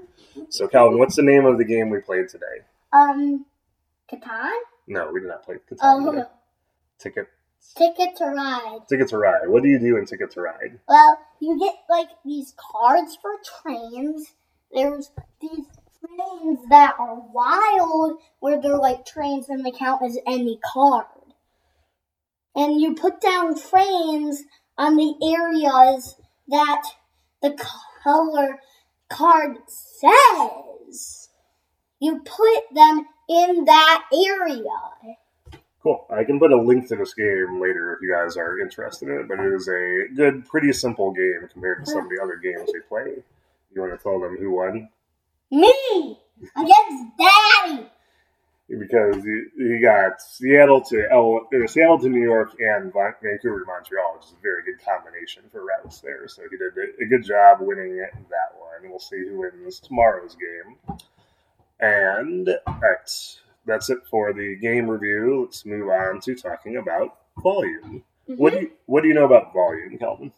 So, 0.48 0.66
Calvin, 0.66 0.98
what's 0.98 1.14
the 1.14 1.22
name 1.22 1.44
of 1.46 1.56
the 1.56 1.64
game 1.64 1.88
we 1.88 2.00
played 2.00 2.28
today? 2.28 2.64
Um, 2.92 3.46
Catan? 4.12 4.50
No, 4.88 5.12
we 5.12 5.20
did 5.20 5.28
not 5.28 5.44
play 5.44 5.56
Catan. 5.70 6.10
Today. 6.10 6.24
Ticket, 6.98 7.28
Ticket 7.76 8.16
to 8.16 8.26
Ride. 8.26 8.80
Ticket 8.88 9.08
to 9.08 9.18
Ride. 9.18 9.48
What 9.48 9.62
do 9.62 9.68
you 9.68 9.78
do 9.78 9.96
in 9.96 10.06
Ticket 10.06 10.32
to 10.32 10.40
Ride? 10.40 10.80
Well, 10.88 11.18
you 11.40 11.58
get 11.58 11.76
like 11.88 12.08
these 12.24 12.54
cards 12.56 13.16
for 13.20 13.32
trains. 13.62 14.34
There's 14.72 15.10
these 15.40 15.66
trains 16.00 16.58
that 16.70 16.96
are 16.98 17.20
wild 17.32 18.18
where 18.40 18.60
they're 18.60 18.76
like 18.76 19.06
trains 19.06 19.48
and 19.48 19.64
they 19.64 19.70
count 19.70 20.02
as 20.02 20.18
any 20.26 20.58
card. 20.72 21.06
And 22.54 22.80
you 22.80 22.94
put 22.94 23.20
down 23.20 23.58
trains 23.58 24.42
on 24.76 24.96
the 24.96 25.14
areas 25.22 26.16
that 26.48 26.82
the 27.42 27.56
color 28.02 28.58
card 29.08 29.58
says. 29.68 31.28
You 32.00 32.20
put 32.20 32.74
them 32.74 33.06
in 33.28 33.64
that 33.66 34.04
area. 34.12 35.18
Cool. 35.88 36.04
I 36.10 36.22
can 36.22 36.38
put 36.38 36.52
a 36.52 36.60
link 36.60 36.86
to 36.88 36.96
this 36.96 37.14
game 37.14 37.62
later 37.62 37.94
if 37.94 38.02
you 38.02 38.12
guys 38.12 38.36
are 38.36 38.60
interested 38.60 39.08
in 39.08 39.20
it, 39.20 39.28
but 39.28 39.40
it 39.40 39.54
is 39.54 39.68
a 39.68 40.14
good, 40.14 40.44
pretty 40.44 40.70
simple 40.70 41.12
game 41.12 41.48
compared 41.50 41.82
to 41.82 41.90
some 41.90 42.04
of 42.04 42.10
the 42.10 42.20
other 42.22 42.36
games 42.36 42.68
we 42.74 42.80
play. 42.80 43.22
You 43.72 43.80
want 43.80 43.96
to 43.96 44.02
tell 44.02 44.20
them 44.20 44.36
who 44.36 44.50
won? 44.50 44.90
Me 45.50 46.18
against 46.54 47.16
Daddy. 47.16 47.86
Because 48.68 49.24
you, 49.24 49.50
you 49.56 49.80
got 49.80 50.20
Seattle 50.20 50.82
to 50.90 51.08
L, 51.10 51.48
or 51.50 51.66
Seattle 51.66 51.98
to 52.00 52.10
New 52.10 52.22
York 52.22 52.52
and 52.60 52.92
Vancouver 52.92 53.60
to 53.60 53.66
Montreal, 53.66 54.16
which 54.16 54.26
is 54.26 54.32
a 54.32 54.42
very 54.42 54.62
good 54.64 54.84
combination 54.84 55.44
for 55.50 55.64
routes 55.64 56.00
there. 56.00 56.28
So 56.28 56.42
he 56.50 56.58
did 56.58 56.68
a, 57.00 57.06
good 57.06 57.24
job 57.24 57.60
winning 57.62 57.96
it, 57.96 58.12
that 58.28 58.60
one. 58.60 58.90
We'll 58.90 58.98
see 58.98 59.26
who 59.26 59.38
wins 59.38 59.80
tomorrow's 59.80 60.36
game. 60.36 60.98
And 61.80 62.50
all 62.66 62.78
right, 62.78 63.38
that's 63.68 63.90
it 63.90 63.98
for 64.10 64.32
the 64.32 64.56
game 64.56 64.88
review. 64.88 65.44
Let's 65.44 65.64
move 65.64 65.88
on 65.88 66.20
to 66.22 66.34
talking 66.34 66.76
about 66.76 67.16
volume. 67.40 68.02
What 68.26 68.52
do 68.52 68.60
you 68.60 68.70
What 68.86 69.02
do 69.02 69.08
you 69.08 69.14
know 69.14 69.26
about 69.26 69.52
volume, 69.52 69.96
Calvin? 69.98 70.32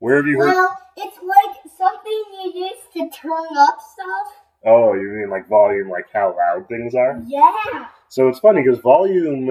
Where 0.00 0.16
have 0.16 0.26
you 0.26 0.38
heard? 0.38 0.48
Well, 0.48 0.78
it's 0.96 1.18
like 1.18 1.56
something 1.76 2.24
you 2.32 2.52
use 2.54 2.82
to 2.94 3.16
turn 3.16 3.56
up 3.56 3.78
stuff. 3.80 4.34
Oh, 4.64 4.94
you 4.94 5.08
mean 5.08 5.30
like 5.30 5.48
volume, 5.48 5.88
like 5.88 6.06
how 6.12 6.36
loud 6.36 6.68
things 6.68 6.94
are? 6.94 7.22
Yeah. 7.26 7.88
So 8.08 8.28
it's 8.28 8.40
funny 8.40 8.62
because 8.62 8.80
volume 8.80 9.50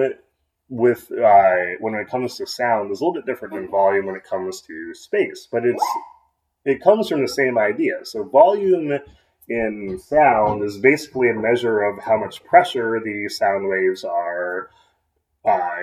with 0.68 1.10
uh, 1.12 1.56
when 1.80 1.94
it 1.94 2.08
comes 2.08 2.36
to 2.36 2.46
sound 2.46 2.90
is 2.92 3.00
a 3.00 3.04
little 3.04 3.14
bit 3.14 3.26
different 3.26 3.54
than 3.54 3.68
volume 3.68 4.06
when 4.06 4.16
it 4.16 4.24
comes 4.24 4.60
to 4.62 4.94
space, 4.94 5.48
but 5.50 5.64
it's 5.64 5.84
it 6.64 6.82
comes 6.82 7.08
from 7.08 7.22
the 7.22 7.28
same 7.28 7.58
idea. 7.58 8.04
So 8.04 8.24
volume 8.24 8.98
in 9.50 9.98
sound 9.98 10.62
is 10.62 10.78
basically 10.78 11.28
a 11.28 11.34
measure 11.34 11.82
of 11.82 11.98
how 12.02 12.16
much 12.16 12.42
pressure 12.44 13.00
the 13.04 13.28
sound 13.28 13.68
waves 13.68 14.04
are. 14.04 14.70
Uh, 15.44 15.80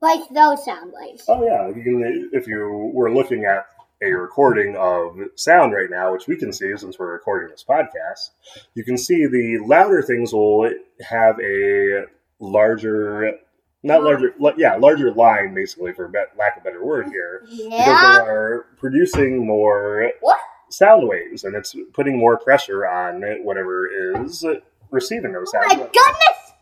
Like 0.00 0.28
those 0.30 0.64
sound 0.64 0.92
waves. 0.94 1.24
oh 1.28 1.44
yeah, 1.44 1.68
you 1.68 1.82
can 1.82 2.30
if 2.32 2.46
you 2.46 2.90
were 2.92 3.12
looking 3.12 3.44
at 3.44 3.66
a 4.02 4.10
recording 4.12 4.74
of 4.76 5.16
sound 5.36 5.72
right 5.72 5.90
now, 5.90 6.12
which 6.12 6.26
we 6.26 6.36
can 6.36 6.52
see 6.52 6.74
since 6.76 6.98
we're 6.98 7.12
recording 7.12 7.50
this 7.50 7.64
podcast, 7.68 8.30
you 8.74 8.82
can 8.82 8.96
see 8.98 9.26
the 9.26 9.58
louder 9.64 10.02
things 10.02 10.32
will 10.32 10.70
have 11.06 11.38
a 11.40 12.06
larger, 12.38 13.34
not 13.82 14.02
larger, 14.02 14.34
yeah, 14.56 14.76
larger 14.76 15.12
line 15.12 15.52
basically 15.54 15.92
for 15.92 16.10
lack 16.38 16.56
of 16.56 16.62
a 16.62 16.64
better 16.64 16.82
word 16.84 17.08
here, 17.08 17.42
because 17.44 17.68
they 17.68 17.70
are 17.72 18.66
producing 18.78 19.46
more 19.46 20.10
What? 20.20 20.40
Sound 20.70 21.06
waves, 21.08 21.44
and 21.44 21.54
it's 21.54 21.74
putting 21.92 22.18
more 22.18 22.38
pressure 22.38 22.86
on 22.86 23.22
whatever 23.44 23.86
is 24.16 24.44
receiving 24.90 25.32
those 25.32 25.50
sound 25.50 25.64
Oh 25.66 25.74
my 25.76 25.80
waves. 25.82 25.90
goodness! 25.92 26.52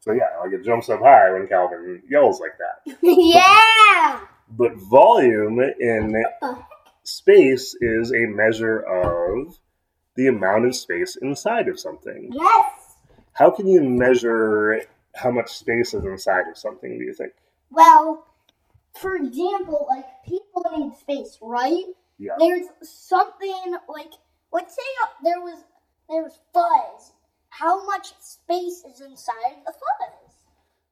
So 0.00 0.12
yeah, 0.12 0.28
like 0.42 0.52
it 0.52 0.64
jumps 0.64 0.88
up 0.90 1.00
high 1.00 1.30
when 1.32 1.46
Calvin 1.46 2.02
yells 2.08 2.40
like 2.40 2.58
that. 2.58 2.96
yeah. 3.02 4.20
But 4.50 4.74
volume 4.76 5.60
in 5.60 6.12
What 6.12 6.34
the 6.40 6.54
heck? 6.54 6.66
space 7.04 7.74
is 7.80 8.12
a 8.12 8.26
measure 8.26 8.80
of 8.80 9.58
the 10.16 10.26
amount 10.26 10.66
of 10.66 10.74
space 10.76 11.16
inside 11.22 11.68
of 11.68 11.78
something. 11.80 12.30
Yes. 12.32 12.72
How 13.34 13.50
can 13.50 13.66
you 13.66 13.82
measure 13.82 14.82
how 15.14 15.30
much 15.30 15.50
space 15.52 15.94
is 15.94 16.04
inside 16.04 16.48
of 16.48 16.58
something, 16.58 16.98
do 16.98 17.04
you 17.04 17.14
think? 17.14 17.32
Well, 17.70 18.26
for 18.98 19.14
example, 19.16 19.86
like 19.88 20.04
people 20.26 20.64
need 20.76 20.96
space, 20.98 21.38
right? 21.40 21.84
Yeah. 22.18 22.32
There's 22.38 22.66
something 22.82 23.76
like, 23.88 24.12
let's 24.52 24.74
say 24.74 24.82
uh, 25.02 25.08
there 25.24 25.40
was 25.40 25.64
there's 26.08 26.38
fuzz. 26.52 27.12
How 27.48 27.84
much 27.84 28.12
space 28.20 28.84
is 28.84 29.00
inside 29.00 29.62
the 29.66 29.72
fuzz? 29.72 30.34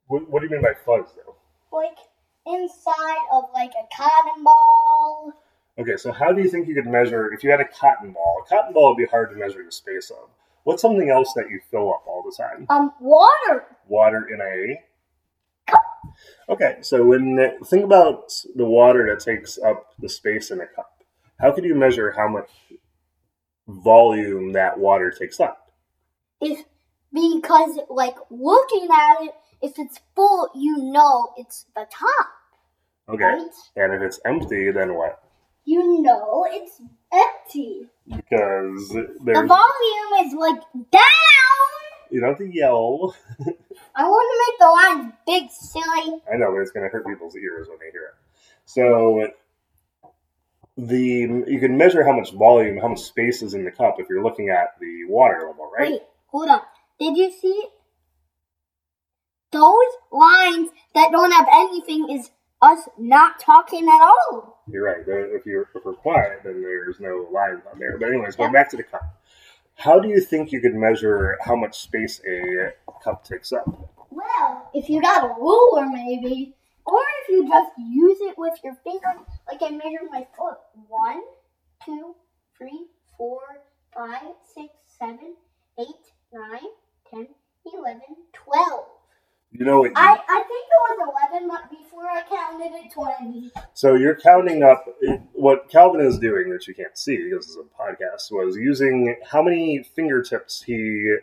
What, 0.06 0.28
what 0.30 0.40
do 0.40 0.46
you 0.46 0.52
mean 0.52 0.62
by 0.62 0.74
fuzz, 0.74 1.14
though? 1.14 1.36
Like 1.72 1.98
inside 2.46 3.18
of 3.32 3.44
like 3.54 3.70
a 3.70 3.86
cotton 3.96 4.44
ball. 4.44 5.32
Okay, 5.78 5.96
so 5.96 6.12
how 6.12 6.32
do 6.32 6.42
you 6.42 6.48
think 6.48 6.68
you 6.68 6.74
could 6.74 6.86
measure 6.86 7.32
if 7.32 7.44
you 7.44 7.50
had 7.50 7.60
a 7.60 7.68
cotton 7.68 8.12
ball? 8.12 8.42
A 8.44 8.48
cotton 8.48 8.72
ball 8.72 8.90
would 8.90 8.98
be 8.98 9.06
hard 9.06 9.30
to 9.30 9.36
measure 9.36 9.64
the 9.64 9.72
space 9.72 10.10
of. 10.10 10.28
What's 10.64 10.82
something 10.82 11.08
else 11.08 11.32
that 11.36 11.48
you 11.48 11.60
fill 11.70 11.92
up 11.94 12.02
all 12.06 12.22
the 12.22 12.36
time? 12.36 12.66
Um, 12.68 12.92
water. 13.00 13.64
Water 13.88 14.26
in 14.28 14.40
a. 14.40 15.74
Okay, 16.48 16.78
so 16.80 17.04
when 17.04 17.38
think 17.64 17.84
about 17.84 18.32
the 18.54 18.66
water 18.66 19.06
that 19.08 19.24
takes 19.24 19.58
up 19.58 19.94
the 19.98 20.08
space 20.08 20.50
in 20.50 20.60
a 20.60 20.66
cup, 20.66 20.89
how 21.40 21.52
could 21.52 21.64
you 21.64 21.74
measure 21.74 22.12
how 22.12 22.28
much 22.28 22.50
volume 23.68 24.52
that 24.52 24.78
water 24.78 25.10
takes 25.10 25.40
up? 25.40 25.70
If 26.40 26.64
because 27.12 27.78
like 27.88 28.16
looking 28.30 28.88
at 28.92 29.22
it, 29.24 29.32
if 29.62 29.78
it's 29.78 30.00
full, 30.14 30.48
you 30.54 30.76
know 30.92 31.32
it's 31.36 31.66
the 31.74 31.86
top, 31.90 32.28
Okay, 33.08 33.24
right? 33.24 33.50
and 33.76 33.94
if 33.94 34.02
it's 34.02 34.20
empty, 34.24 34.70
then 34.70 34.94
what? 34.94 35.22
You 35.64 36.02
know 36.02 36.46
it's 36.48 36.80
empty. 37.12 37.86
Because 38.06 38.88
The 38.88 39.44
volume 39.46 40.26
is 40.26 40.34
like 40.34 40.60
down. 40.90 42.10
you 42.10 42.20
don't 42.20 42.30
have 42.30 42.38
to 42.38 42.50
yell. 42.52 43.14
I 43.94 44.04
want 44.04 44.30
to 44.30 44.38
make 44.46 44.58
the 44.60 45.00
lines 45.00 45.12
big, 45.26 45.50
silly. 45.50 46.22
I 46.32 46.36
know, 46.36 46.52
but 46.52 46.60
it's 46.60 46.70
going 46.70 46.84
to 46.84 46.90
hurt 46.90 47.06
people's 47.06 47.36
ears 47.36 47.68
when 47.68 47.78
they 47.78 47.90
hear 47.90 48.04
it. 48.06 48.14
So 48.64 49.28
the 50.86 51.44
you 51.46 51.58
can 51.60 51.76
measure 51.76 52.04
how 52.04 52.12
much 52.12 52.32
volume, 52.32 52.78
how 52.78 52.88
much 52.88 53.00
space 53.00 53.42
is 53.42 53.54
in 53.54 53.64
the 53.64 53.70
cup 53.70 53.96
if 53.98 54.08
you're 54.08 54.22
looking 54.22 54.48
at 54.48 54.78
the 54.80 55.04
water 55.08 55.46
level, 55.46 55.70
right? 55.76 55.90
Wait, 55.92 56.02
hold 56.26 56.48
on. 56.48 56.62
Did 56.98 57.16
you 57.16 57.30
see? 57.30 57.66
Those 59.52 59.92
lines 60.12 60.70
that 60.94 61.10
don't 61.10 61.32
have 61.32 61.48
anything 61.52 62.08
is 62.10 62.30
us 62.62 62.88
not 62.98 63.40
talking 63.40 63.88
at 63.88 64.00
all. 64.00 64.62
You're 64.70 64.84
right. 64.84 65.00
If 65.06 65.44
you're 65.44 65.68
if 65.74 65.84
we're 65.84 65.94
quiet, 65.94 66.42
then 66.44 66.62
there's 66.62 67.00
no 67.00 67.28
lines 67.32 67.62
on 67.72 67.78
there. 67.78 67.98
But 67.98 68.10
anyways, 68.10 68.36
going 68.36 68.52
back 68.52 68.70
to 68.70 68.76
the 68.76 68.84
cup. 68.84 69.02
How 69.74 69.98
do 69.98 70.08
you 70.08 70.20
think 70.20 70.52
you 70.52 70.60
could 70.60 70.74
measure 70.74 71.38
how 71.42 71.56
much 71.56 71.80
space 71.80 72.20
a 72.26 72.72
cup 73.02 73.24
takes 73.24 73.50
up? 73.50 73.64
Well, 74.10 74.70
if 74.74 74.90
you 74.90 75.00
got 75.00 75.24
a 75.24 75.34
ruler, 75.40 75.86
maybe, 75.86 76.54
or 76.84 77.00
if 77.22 77.28
you 77.30 77.48
just 77.48 77.72
use 77.78 78.18
it 78.20 78.36
with 78.36 78.58
your 78.62 78.74
finger, 78.84 79.24
like 79.50 79.62
I 79.62 79.70
measured 79.70 80.10
my 80.10 80.26
foot. 80.36 80.58
One, 80.88 81.22
two, 81.84 82.14
three, 82.56 82.86
four, 83.16 83.40
five, 83.94 84.34
six, 84.54 84.68
seven, 84.98 85.34
eight, 85.78 85.86
nine, 86.32 86.70
ten, 87.10 87.28
eleven, 87.66 88.16
twelve. 88.32 88.86
You 89.52 89.64
know 89.64 89.80
what? 89.80 89.92
I, 89.96 90.12
I 90.12 90.42
think 90.46 90.66
it 90.68 90.98
was 91.00 91.12
11, 91.32 91.48
but 91.48 91.70
before 91.70 92.06
I 92.06 92.22
counted 92.22 92.72
it, 92.72 92.92
20. 92.92 93.50
So 93.74 93.96
you're 93.96 94.14
counting 94.14 94.62
up 94.62 94.86
eh, 95.04 95.16
what 95.32 95.68
Calvin 95.68 96.00
is 96.02 96.20
doing, 96.20 96.50
which 96.50 96.68
you 96.68 96.74
can't 96.74 96.96
see 96.96 97.16
because 97.16 97.46
it's 97.46 97.56
a 97.56 97.82
podcast, 97.82 98.30
was 98.30 98.54
using 98.56 99.16
how 99.28 99.42
many 99.42 99.82
fingertips 99.82 100.62
he 100.62 101.16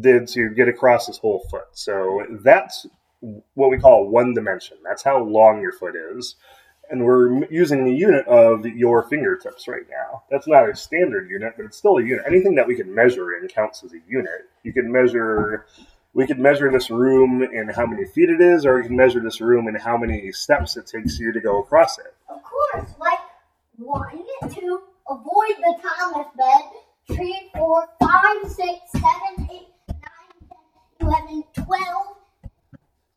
did 0.00 0.28
to 0.28 0.48
get 0.50 0.68
across 0.68 1.06
his 1.06 1.18
whole 1.18 1.46
foot. 1.50 1.66
So 1.72 2.24
that's 2.42 2.86
what 3.52 3.70
we 3.70 3.78
call 3.78 4.08
one 4.08 4.32
dimension. 4.32 4.78
That's 4.82 5.02
how 5.02 5.22
long 5.22 5.60
your 5.60 5.72
foot 5.72 5.94
is. 5.94 6.36
And 6.90 7.04
we're 7.04 7.46
using 7.46 7.84
the 7.84 7.94
unit 7.94 8.26
of 8.26 8.66
your 8.66 9.04
fingertips 9.04 9.66
right 9.66 9.86
now. 9.88 10.24
That's 10.30 10.46
not 10.46 10.68
a 10.68 10.76
standard 10.76 11.30
unit, 11.30 11.54
but 11.56 11.64
it's 11.64 11.78
still 11.78 11.96
a 11.96 12.02
unit. 12.02 12.24
Anything 12.26 12.56
that 12.56 12.66
we 12.66 12.76
can 12.76 12.94
measure 12.94 13.32
in 13.32 13.48
counts 13.48 13.82
as 13.82 13.92
a 13.92 14.00
unit. 14.06 14.50
You 14.62 14.72
can 14.72 14.92
measure 14.92 15.66
we 16.14 16.26
could 16.26 16.38
measure 16.38 16.70
this 16.70 16.90
room 16.90 17.42
in 17.42 17.68
how 17.68 17.86
many 17.86 18.04
feet 18.04 18.28
it 18.28 18.40
is, 18.40 18.66
or 18.66 18.76
we 18.76 18.86
can 18.86 18.96
measure 18.96 19.20
this 19.20 19.40
room 19.40 19.66
in 19.68 19.74
how 19.74 19.96
many 19.96 20.30
steps 20.32 20.76
it 20.76 20.86
takes 20.86 21.18
you 21.18 21.32
to 21.32 21.40
go 21.40 21.60
across 21.60 21.98
it. 21.98 22.14
Of 22.28 22.40
course, 22.42 22.90
like 23.00 23.18
one, 23.76 24.22
two, 24.50 24.82
avoid 25.08 25.56
the 25.58 25.78
Thomas 25.82 26.26
bed, 26.36 27.16
three, 27.16 27.50
four, 27.54 27.88
five, 28.00 28.42
six, 28.42 28.78
seven, 28.92 29.48
eight, 29.50 29.68
nine, 29.88 30.50
ten, 31.00 31.08
eleven, 31.08 31.44
twelve, 31.54 32.16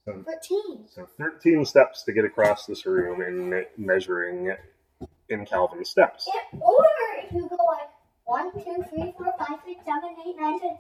So, 0.06 0.24
thirteen. 0.24 0.86
so 0.88 1.08
13 1.18 1.66
steps 1.66 2.04
to 2.04 2.14
get 2.14 2.26
across 2.26 2.68
this 2.68 2.86
room 2.86 3.24
in 3.24 3.66
measuring 3.76 4.56
in 5.30 5.46
Calvin 5.48 5.84
steps. 5.84 6.30
Or 6.54 6.86
if 7.24 7.34
you 7.34 7.50
go 7.50 7.58
like 7.66 7.90
one, 8.26 8.52
two, 8.54 8.84
three, 8.90 9.14
four, 9.18 9.34
five, 9.40 9.58
six, 9.66 9.82
seven, 9.84 10.16
eight, 10.28 10.36
nine, 10.40 10.60
ten, 10.60 10.78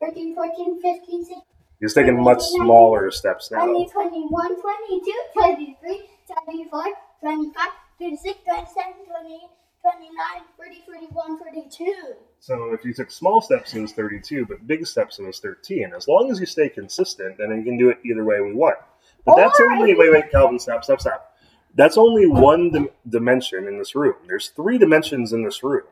thirteen, 0.00 0.34
fourteen, 0.34 0.80
fifteen, 0.80 1.22
sixteen, 1.24 1.42
He's 1.78 1.92
taking 1.92 2.22
much 2.22 2.40
smaller 2.40 3.10
steps 3.10 3.50
now. 3.50 3.66
20, 3.66 3.90
21, 3.90 4.60
22, 4.62 5.12
23, 5.34 6.08
24, 6.46 6.84
25, 7.20 7.68
26, 7.98 8.38
27, 8.44 8.92
28, 9.04 9.40
29, 9.84 10.16
30, 10.56 10.82
31, 10.86 11.38
32. 11.38 11.94
So 12.40 12.72
if 12.72 12.86
you 12.86 12.94
took 12.94 13.10
small 13.10 13.42
steps, 13.42 13.74
it 13.74 13.82
was 13.82 13.92
32, 13.92 14.46
but 14.46 14.66
big 14.66 14.86
steps, 14.86 15.18
it 15.18 15.26
was 15.26 15.40
13. 15.40 15.92
As 15.94 16.08
long 16.08 16.30
as 16.30 16.40
you 16.40 16.46
stay 16.46 16.70
consistent, 16.70 17.36
then 17.36 17.50
you 17.50 17.62
can 17.62 17.76
do 17.76 17.90
it 17.90 17.98
either 18.02 18.24
way 18.24 18.40
we 18.40 18.54
want. 18.54 18.78
But 19.26 19.36
that's 19.36 19.60
only, 19.60 19.94
wait, 19.94 20.10
wait, 20.10 20.30
Calvin, 20.30 20.58
stop, 20.58 20.84
stop, 20.84 21.02
stop. 21.02 21.34
That's 21.74 21.98
only 21.98 22.26
one 22.26 22.70
dim- 22.70 22.88
dimension 23.06 23.68
in 23.68 23.78
this 23.78 23.94
room. 23.94 24.14
There's 24.26 24.48
three 24.48 24.78
dimensions 24.78 25.34
in 25.34 25.44
this 25.44 25.62
room. 25.62 25.82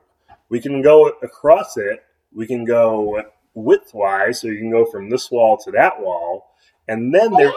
We 0.48 0.58
can 0.60 0.80
go 0.80 1.08
across 1.22 1.76
it, 1.76 2.02
we 2.34 2.46
can 2.46 2.64
go 2.64 3.22
widthwise, 3.54 4.36
so 4.36 4.48
you 4.48 4.58
can 4.58 4.70
go 4.70 4.86
from 4.86 5.10
this 5.10 5.30
wall 5.30 5.58
to 5.58 5.70
that 5.72 6.00
wall, 6.00 6.54
and 6.88 7.14
then 7.14 7.26
And 7.26 7.36
there. 7.36 7.48
you 7.48 7.54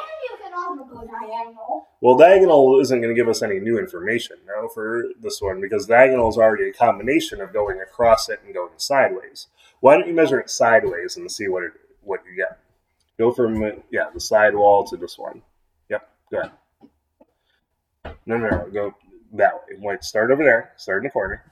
Well, 2.01 2.15
diagonal 2.17 2.79
isn't 2.79 3.01
going 3.01 3.13
to 3.13 3.19
give 3.19 3.27
us 3.27 3.41
any 3.41 3.59
new 3.59 3.77
information, 3.79 4.37
no, 4.47 4.67
for 4.67 5.05
this 5.19 5.41
one, 5.41 5.59
because 5.61 5.85
diagonal 5.85 6.29
is 6.29 6.37
already 6.37 6.69
a 6.69 6.73
combination 6.73 7.41
of 7.41 7.53
going 7.53 7.81
across 7.81 8.29
it 8.29 8.41
and 8.45 8.53
going 8.53 8.73
sideways. 8.77 9.47
Why 9.79 9.95
don't 9.95 10.07
you 10.07 10.13
measure 10.13 10.39
it 10.39 10.49
sideways 10.49 11.17
and 11.17 11.31
see 11.31 11.47
what 11.47 11.63
it, 11.63 11.73
what 12.01 12.21
you 12.29 12.35
get? 12.35 12.59
Go 13.17 13.31
from 13.31 13.81
yeah 13.91 14.09
the 14.13 14.19
side 14.19 14.55
wall 14.55 14.83
to 14.85 14.97
this 14.97 15.17
one. 15.17 15.41
Yep, 15.89 16.09
go 16.31 16.39
ahead. 16.39 16.51
No, 18.25 18.37
no, 18.37 18.49
no, 18.49 18.69
go 18.71 18.95
that 19.33 19.53
way. 19.55 19.77
Wait, 19.79 20.03
start 20.03 20.31
over 20.31 20.43
there. 20.43 20.73
Start 20.77 20.99
in 20.99 21.03
the 21.05 21.11
corner, 21.11 21.43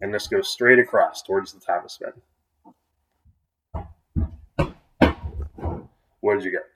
and 0.00 0.12
just 0.12 0.30
go 0.30 0.40
straight 0.40 0.78
across 0.78 1.22
towards 1.22 1.52
the 1.52 1.60
Thomas 1.60 1.98
bed. 1.98 2.14
What 6.20 6.34
did 6.36 6.44
you 6.44 6.50
get? 6.52 6.71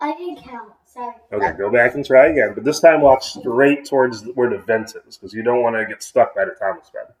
I 0.00 0.12
didn't 0.16 0.42
count. 0.44 0.72
Sorry. 0.84 1.14
Okay, 1.32 1.52
go 1.58 1.70
back 1.70 1.94
and 1.94 2.04
try 2.04 2.26
again, 2.28 2.52
but 2.54 2.64
this 2.64 2.80
time 2.80 3.00
walk 3.00 3.22
straight 3.22 3.84
towards 3.84 4.22
where 4.34 4.48
the 4.50 4.58
vent 4.58 4.94
is, 5.06 5.16
because 5.16 5.32
you 5.34 5.42
don't 5.42 5.62
want 5.62 5.76
to 5.76 5.84
get 5.86 6.02
stuck 6.02 6.34
by 6.34 6.44
the 6.44 6.52
Thomas 6.52 6.90
bed. 6.90 7.14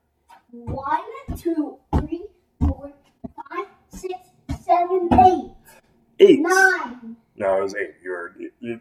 One, 0.50 1.00
two, 1.36 1.76
three, 1.98 2.24
four, 2.60 2.92
five, 3.36 3.66
six, 3.90 4.14
seven, 4.64 5.08
eight, 5.12 5.50
Eight. 6.20 6.40
nine. 6.40 7.16
No, 7.36 7.58
it 7.58 7.62
was 7.62 7.74
eight. 7.74 7.94
You 8.02 8.10
were. 8.10 8.34
You, 8.38 8.50
you- 8.60 8.80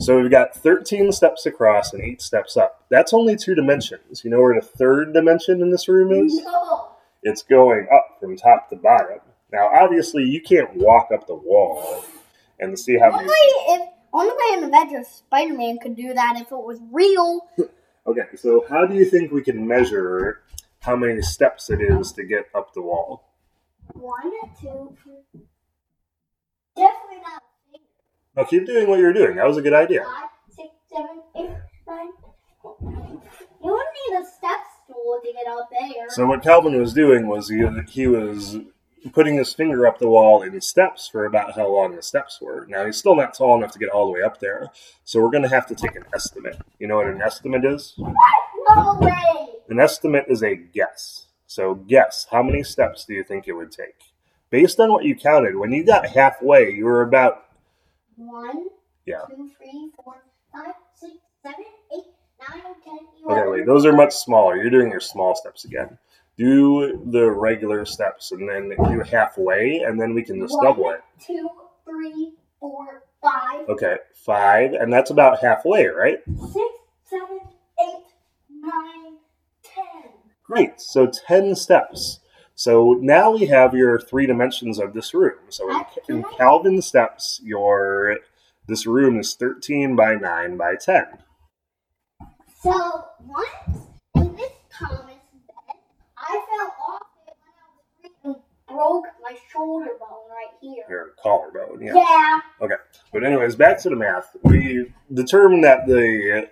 so 0.00 0.20
we've 0.20 0.30
got 0.30 0.54
13 0.56 1.12
steps 1.12 1.46
across 1.46 1.92
and 1.92 2.02
eight 2.02 2.20
steps 2.20 2.56
up. 2.56 2.84
That's 2.90 3.14
only 3.14 3.36
two 3.36 3.54
dimensions. 3.54 4.22
You 4.24 4.30
know 4.30 4.40
where 4.40 4.60
the 4.60 4.66
third 4.66 5.14
dimension 5.14 5.62
in 5.62 5.70
this 5.70 5.86
room 5.86 6.10
is? 6.12 6.34
No. 6.44 6.88
It's 7.22 7.42
going 7.42 7.86
up 7.94 8.18
from 8.20 8.36
top 8.36 8.68
to 8.70 8.76
bottom. 8.76 9.20
Now, 9.52 9.68
obviously, 9.72 10.24
you 10.24 10.42
can't 10.42 10.74
walk 10.74 11.10
up 11.14 11.28
the 11.28 11.36
wall 11.36 12.04
and 12.60 12.78
see 12.78 12.98
how 12.98 13.10
Only 13.12 13.24
many. 13.24 13.82
if 13.82 13.88
only 14.12 14.30
way 14.32 14.58
in 14.58 14.64
Avengers 14.64 15.08
Spider-Man 15.08 15.78
could 15.82 15.96
do 15.96 16.14
that 16.14 16.34
if 16.36 16.52
it 16.52 16.56
was 16.56 16.80
real. 16.92 17.40
Okay, 18.06 18.36
so 18.36 18.66
how 18.68 18.84
do 18.84 18.94
you 18.94 19.06
think 19.06 19.32
we 19.32 19.40
can 19.42 19.66
measure 19.66 20.42
how 20.80 20.94
many 20.94 21.22
steps 21.22 21.70
it 21.70 21.80
is 21.80 22.12
to 22.12 22.22
get 22.22 22.44
up 22.54 22.74
the 22.74 22.82
wall? 22.82 23.32
One, 23.94 24.30
two, 24.60 24.94
three. 25.02 25.40
Definitely 26.76 27.22
not 27.22 27.42
Now, 28.36 28.44
keep 28.44 28.66
doing 28.66 28.90
what 28.90 28.98
you're 28.98 29.14
doing. 29.14 29.36
That 29.36 29.46
was 29.46 29.56
a 29.56 29.62
good 29.62 29.72
idea. 29.72 30.04
five, 30.04 30.28
six, 30.54 30.68
seven, 30.94 31.22
eight, 31.36 31.56
nine. 31.88 32.08
You 32.62 33.72
would 33.72 33.86
need 34.10 34.18
a 34.20 34.26
step 34.26 34.58
stool 34.84 35.20
to 35.24 35.32
get 35.32 35.46
up 35.50 35.70
there. 35.70 36.04
So 36.10 36.26
what 36.26 36.42
Calvin 36.42 36.78
was 36.78 36.92
doing 36.92 37.26
was 37.26 37.48
he, 37.48 37.64
he 37.88 38.06
was 38.06 38.58
putting 39.14 39.36
his 39.36 39.54
finger 39.54 39.86
up 39.86 39.98
the 39.98 40.08
wall 40.08 40.42
in 40.42 40.60
steps 40.60 41.08
for 41.08 41.24
about 41.24 41.54
how 41.54 41.68
long 41.68 41.94
the 41.94 42.02
steps 42.02 42.40
were. 42.40 42.66
Now 42.68 42.84
he's 42.84 42.96
still 42.96 43.14
not 43.14 43.34
tall 43.34 43.56
enough 43.56 43.72
to 43.72 43.78
get 43.78 43.88
all 43.88 44.06
the 44.06 44.12
way 44.12 44.22
up 44.22 44.40
there, 44.40 44.70
so 45.04 45.20
we're 45.20 45.30
going 45.30 45.44
to 45.44 45.48
have 45.48 45.66
to 45.68 45.74
take 45.74 45.94
an 45.94 46.04
estimate. 46.14 46.58
You 46.78 46.88
know 46.88 46.96
what 46.96 47.06
an 47.06 47.22
estimate 47.22 47.64
is? 47.64 47.94
no 47.98 48.98
way. 49.00 49.46
An 49.68 49.80
estimate 49.80 50.26
is 50.28 50.42
a 50.42 50.56
guess. 50.56 51.26
So 51.46 51.74
guess 51.74 52.26
how 52.30 52.42
many 52.42 52.62
steps 52.64 53.04
do 53.04 53.14
you 53.14 53.22
think 53.22 53.46
it 53.46 53.52
would 53.52 53.70
take? 53.70 53.94
Based 54.50 54.78
on 54.80 54.90
what 54.92 55.04
you 55.04 55.14
counted, 55.16 55.56
when 55.56 55.72
you 55.72 55.84
got 55.84 56.06
halfway, 56.06 56.70
you 56.72 56.84
were 56.84 57.02
about 57.02 57.44
One, 58.16 58.66
yeah. 59.06 59.22
two, 59.28 59.50
three, 59.58 59.90
four, 59.96 60.14
five, 60.52 60.74
six, 60.94 61.12
seven, 61.42 61.64
eight, 61.92 62.04
nine, 62.48 62.62
ten, 62.84 62.98
Okay, 63.30 63.48
wait, 63.48 63.66
those 63.66 63.86
are 63.86 63.92
much 63.92 64.12
smaller. 64.12 64.56
You're 64.56 64.70
doing 64.70 64.90
your 64.90 65.00
small 65.00 65.34
steps 65.34 65.64
again. 65.64 65.98
Do 66.36 67.00
the 67.12 67.30
regular 67.30 67.84
steps 67.84 68.32
and 68.32 68.48
then 68.48 68.70
do 68.90 69.00
halfway, 69.00 69.78
and 69.78 70.00
then 70.00 70.14
we 70.14 70.22
can 70.22 70.40
just 70.40 70.54
One, 70.54 70.64
double 70.64 70.90
it. 70.90 71.00
Two, 71.24 71.48
three, 71.84 72.32
four, 72.58 73.04
five, 73.22 73.68
Okay, 73.68 73.96
five, 74.14 74.72
and 74.72 74.92
that's 74.92 75.10
about 75.10 75.40
halfway, 75.40 75.86
right? 75.86 76.18
six, 76.52 76.64
seven, 77.04 77.38
eight, 77.80 78.04
nine, 78.50 79.18
ten. 79.62 80.10
Great. 80.44 80.80
So 80.80 81.06
10 81.06 81.54
steps. 81.54 82.20
So 82.56 82.96
now 83.00 83.30
we 83.32 83.46
have 83.46 83.74
your 83.74 83.98
three 84.00 84.26
dimensions 84.26 84.78
of 84.78 84.92
this 84.92 85.14
room. 85.14 85.38
So 85.48 85.70
in, 85.70 85.84
in 86.16 86.24
Calvin 86.36 86.82
steps, 86.82 87.40
your 87.42 88.18
this 88.66 88.86
room 88.86 89.18
is 89.18 89.34
13 89.34 89.94
by 89.96 90.14
9 90.14 90.56
by 90.56 90.74
10. 90.76 91.04
So 92.62 93.04
once 93.26 93.88
in 94.14 94.36
this 94.36 94.52
Thomas 94.72 95.00
bed, 95.04 95.76
I 96.16 96.44
fell 96.48 96.74
off 96.88 97.02
it 97.26 97.34
when 97.40 97.54
I 97.58 97.66
was 97.74 98.36
freaking 98.36 98.40
broke 98.68 99.04
my 99.22 99.36
shoulder 99.64 99.90
bone 99.98 100.28
right 100.30 100.54
here. 100.60 100.84
Your 100.88 101.10
collarbone, 101.22 101.82
yeah. 101.82 101.94
Yeah. 101.94 102.40
Okay. 102.60 102.74
But 103.12 103.24
anyways, 103.24 103.56
back 103.56 103.80
to 103.82 103.90
the 103.90 103.96
math. 103.96 104.36
We 104.42 104.92
determined 105.12 105.64
that 105.64 105.86
the 105.86 106.48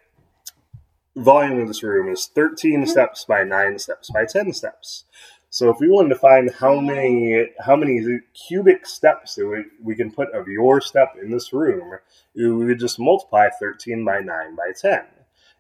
volume 1.17 1.61
of 1.61 1.69
this 1.69 1.83
room 1.83 2.13
is 2.13 2.27
13 2.35 2.87
steps 2.87 3.25
by 3.25 3.45
9 3.45 3.79
steps 3.79 4.11
by 4.11 4.25
10 4.25 4.53
steps. 4.53 5.05
So 5.51 5.69
if 5.69 5.77
we 5.81 5.89
wanted 5.91 6.09
to 6.11 6.15
find 6.15 6.51
how 6.51 6.81
many 6.81 7.49
how 7.61 7.77
many 7.77 8.21
cubic 8.49 8.87
steps 8.87 9.35
that 9.35 9.47
we, 9.47 9.65
we 9.83 9.95
can 9.95 10.11
put 10.11 10.35
of 10.35 10.49
your 10.49 10.81
step 10.81 11.15
in 11.23 11.31
this 11.31 11.53
room, 11.53 11.99
we 12.35 12.51
would 12.51 12.79
just 12.79 12.99
multiply 12.99 13.49
13 13.61 14.05
by 14.05 14.21
9 14.21 14.57
by 14.57 14.73
10. 14.75 15.03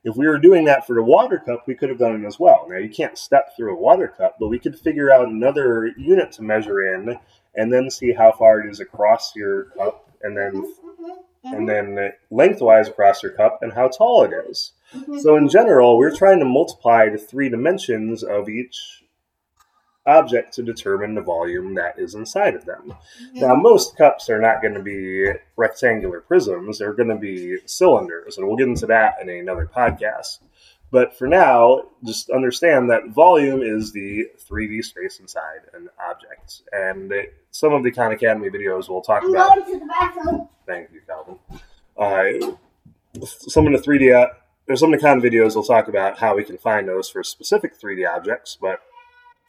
If 0.05 0.16
we 0.16 0.26
were 0.26 0.38
doing 0.38 0.64
that 0.64 0.87
for 0.87 0.94
the 0.94 1.03
water 1.03 1.38
cup, 1.38 1.64
we 1.66 1.74
could 1.74 1.90
have 1.90 1.98
done 1.98 2.24
it 2.24 2.26
as 2.26 2.40
well. 2.40 2.66
Now 2.68 2.79
you 2.79 2.88
can't 2.88 3.18
step 3.18 3.55
through 3.55 3.74
a 3.74 3.81
water 3.81 4.09
cup, 4.09 4.37
but 4.40 4.48
we 4.48 4.59
could 4.59 4.79
figure 4.79 5.12
out 5.12 5.29
another 5.29 5.92
unit 5.98 6.33
to 6.33 6.42
measure 6.42 6.94
in 6.94 7.18
and 7.54 7.72
then 7.72 7.90
see 7.90 8.12
how 8.12 8.32
far 8.32 8.60
it 8.60 8.70
is 8.70 8.80
across 8.80 9.34
your 9.36 9.64
cup 9.76 10.08
and 10.22 10.36
then 10.36 10.64
and 11.44 11.68
then 11.68 12.12
lengthwise 12.30 12.88
across 12.88 13.22
your 13.22 13.32
cup 13.32 13.58
and 13.62 13.72
how 13.72 13.88
tall 13.88 14.22
it 14.22 14.32
is. 14.48 14.72
So 15.20 15.36
in 15.36 15.48
general, 15.48 15.98
we're 15.98 16.14
trying 16.14 16.38
to 16.38 16.44
multiply 16.44 17.08
the 17.08 17.18
three 17.18 17.48
dimensions 17.48 18.22
of 18.22 18.48
each 18.48 19.02
object 20.06 20.52
to 20.54 20.62
determine 20.62 21.14
the 21.14 21.22
volume 21.22 21.74
that 21.74 21.98
is 21.98 22.14
inside 22.14 22.54
of 22.54 22.64
them. 22.64 22.94
Now, 23.34 23.54
most 23.54 23.96
cups 23.96 24.28
are 24.28 24.40
not 24.40 24.60
going 24.60 24.74
to 24.74 24.82
be 24.82 25.32
rectangular 25.56 26.20
prisms, 26.20 26.78
they're 26.78 26.92
going 26.92 27.08
to 27.08 27.16
be 27.16 27.58
cylinders, 27.66 28.36
and 28.36 28.46
we'll 28.46 28.56
get 28.56 28.68
into 28.68 28.86
that 28.86 29.14
in 29.20 29.28
another 29.28 29.68
podcast. 29.74 30.40
But 30.92 31.16
for 31.16 31.26
now, 31.26 31.85
just 32.05 32.28
understand 32.28 32.90
that 32.90 33.09
volume 33.09 33.62
is 33.62 33.92
the 33.92 34.26
3D 34.46 34.85
space 34.85 35.20
inside 35.20 35.61
an 35.72 35.88
object. 36.07 36.61
And 36.70 37.11
some 37.50 37.72
of 37.72 37.83
the 37.83 37.90
Khan 37.90 38.12
Academy 38.12 38.50
videos 38.50 38.90
will 38.90 39.00
talk 39.00 39.22
I'm 39.22 39.31
about 39.31 39.57
going 39.57 39.72
to 39.72 39.78
the 39.78 39.87
bathroom. 39.87 40.48
Thank 40.66 40.90
you, 40.92 41.00
Calvin. 41.07 41.38
Uh, 41.96 43.24
some 43.24 43.66
of 43.66 43.72
the 43.72 43.78
3D, 43.78 44.14
uh, 44.14 44.35
there's 44.66 44.81
some 44.81 44.92
of 44.92 45.00
the 45.00 45.11
of 45.11 45.22
videos 45.22 45.57
will 45.57 45.62
talk 45.62 45.88
about 45.88 46.18
how 46.18 46.37
we 46.37 46.44
can 46.44 46.59
find 46.59 46.87
those 46.87 47.09
for 47.09 47.24
specific 47.24 47.81
3D 47.81 48.07
objects, 48.07 48.59
but 48.61 48.81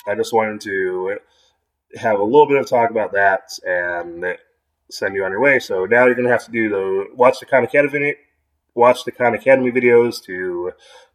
I 0.08 0.16
just 0.16 0.32
wanted 0.32 0.62
to 0.62 1.18
have 1.96 2.20
a 2.20 2.24
little 2.24 2.48
bit 2.48 2.58
of 2.58 2.68
talk 2.68 2.90
about 2.90 3.12
that 3.12 3.52
and 3.66 4.38
send 4.90 5.14
you 5.14 5.26
on 5.26 5.32
your 5.32 5.42
way. 5.42 5.60
So 5.60 5.86
now 5.86 6.06
you're 6.06 6.16
going 6.16 6.28
to 6.28 6.32
have 6.32 6.46
to 6.46 6.52
do 6.52 6.70
the 6.70 7.08
watch 7.16 7.42
the 7.42 7.46
Khan 7.46 7.66
Academy, 7.66 8.16
watch 8.76 9.04
the 9.04 9.12
Khan 9.12 9.34
Academy 9.34 9.72
videos 9.72 10.24
to 10.24 10.72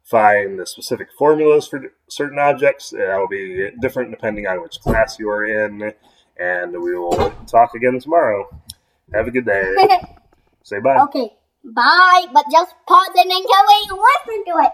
find 0.09 0.59
the 0.59 0.65
specific 0.65 1.09
formulas 1.17 1.67
for 1.67 1.81
certain 2.07 2.39
objects. 2.39 2.93
Uh, 2.93 2.97
That'll 2.97 3.27
be 3.27 3.69
different 3.81 4.11
depending 4.11 4.47
on 4.47 4.61
which 4.61 4.79
class 4.79 5.19
you 5.19 5.29
are 5.29 5.45
in, 5.45 5.93
and 6.37 6.71
we 6.71 6.97
will 6.97 7.31
talk 7.47 7.75
again 7.75 7.99
tomorrow. 7.99 8.49
Have 9.13 9.27
a 9.27 9.31
good 9.31 9.45
day. 9.45 9.75
Say 10.63 10.79
bye. 10.79 10.99
okay, 11.03 11.33
bye. 11.63 12.25
But 12.33 12.45
just 12.51 12.73
pause 12.87 13.09
it 13.15 13.25
until 13.25 13.63
we 13.67 14.01
listen 14.01 14.45
to 14.45 14.67
it. 14.67 14.73